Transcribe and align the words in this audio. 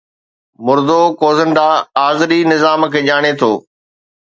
مردوڪوزنڊا 0.65 1.67
آذري 2.05 2.39
نظام 2.51 2.81
کي 2.93 2.99
ڄاڻي 3.07 3.31
ٿو 3.39 3.51